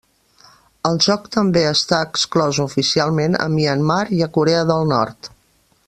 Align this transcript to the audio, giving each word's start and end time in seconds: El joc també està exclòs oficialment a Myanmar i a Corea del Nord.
El 0.89 0.95
joc 1.07 1.27
també 1.35 1.63
està 1.73 1.99
exclòs 2.05 2.61
oficialment 2.65 3.39
a 3.45 3.47
Myanmar 3.59 4.03
i 4.21 4.25
a 4.29 4.33
Corea 4.39 4.65
del 4.73 4.91
Nord. 4.95 5.33